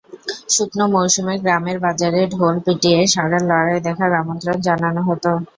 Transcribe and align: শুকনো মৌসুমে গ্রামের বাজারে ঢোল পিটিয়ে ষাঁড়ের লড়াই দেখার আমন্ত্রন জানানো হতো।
শুকনো 0.49 0.85
মৌসুমে 0.93 1.35
গ্রামের 1.43 1.77
বাজারে 1.85 2.21
ঢোল 2.33 2.55
পিটিয়ে 2.65 2.99
ষাঁড়ের 3.13 3.43
লড়াই 3.49 3.79
দেখার 3.87 4.11
আমন্ত্রন 4.21 4.57
জানানো 4.67 5.01
হতো। 5.09 5.31